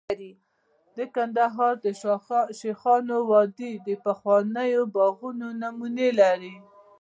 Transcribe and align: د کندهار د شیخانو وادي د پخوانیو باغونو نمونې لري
د 0.97 0.99
کندهار 1.15 1.73
د 1.85 1.87
شیخانو 2.59 3.17
وادي 3.31 3.71
د 3.87 3.89
پخوانیو 4.05 4.81
باغونو 4.95 5.47
نمونې 5.61 6.09
لري 6.19 6.55